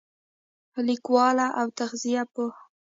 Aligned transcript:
لیکواله 0.87 1.47
او 1.59 1.67
تغذیه 1.79 2.23
پوهه 2.33 2.61